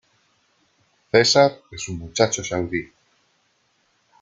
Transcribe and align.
Cesar 1.11 1.59
es 1.71 1.87
un 1.89 1.99
muchacho 1.99 2.43
saudí. 2.43 2.91